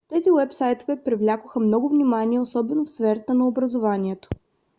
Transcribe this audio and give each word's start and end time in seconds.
тези 0.09 0.31
уебсайтове 0.31 1.03
привлякоха 1.03 1.59
много 1.59 1.89
внимание 1.89 2.39
особено 2.39 2.85
в 2.85 2.89
сферата 2.89 3.33
на 3.33 3.47
образованието 3.47 4.27